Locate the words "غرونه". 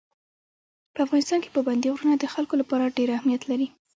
1.95-2.13